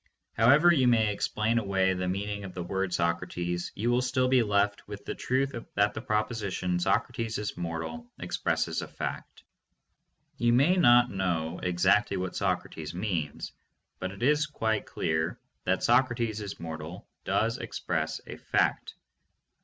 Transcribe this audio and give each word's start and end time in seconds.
However 0.33 0.73
you 0.73 0.87
may 0.87 1.13
explain 1.13 1.59
away 1.59 1.93
the 1.93 2.07
meaning 2.07 2.43
of 2.43 2.55
the 2.55 2.63
word 2.63 2.91
"Socrates," 2.91 3.71
you 3.75 3.91
will 3.91 4.01
still 4.01 4.27
be 4.27 4.41
left 4.41 4.87
with 4.87 5.05
the 5.05 5.13
truth 5.13 5.51
that 5.75 5.93
the 5.93 6.01
proposition 6.01 6.79
"Socrates 6.79 7.37
is 7.37 7.55
mortal" 7.55 8.07
expresses 8.17 8.81
a 8.81 8.87
fact. 8.87 9.43
You 10.37 10.53
may 10.53 10.75
not 10.75 11.11
know 11.11 11.59
exactly 11.61 12.17
what 12.17 12.35
Socrates 12.35 12.95
means, 12.95 13.51
but 13.99 14.09
it 14.11 14.23
is 14.23 14.47
quite 14.47 14.87
clear 14.87 15.39
that 15.65 15.83
"Socrates 15.83 16.41
is 16.41 16.59
mortal" 16.59 17.07
does 17.23 17.59
express 17.59 18.19
a 18.25 18.37
fact. 18.37 18.95